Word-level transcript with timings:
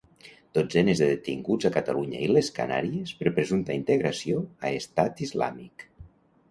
Dotzenes 0.57 1.01
de 1.03 1.09
detinguts 1.09 1.67
a 1.69 1.71
Catalunya 1.75 2.21
i 2.29 2.31
les 2.31 2.49
Canàries 2.57 3.15
per 3.21 3.35
presumpta 3.37 3.79
integració 3.83 4.43
a 4.69 4.75
Estat 4.83 5.25
Islàmic. 5.29 5.89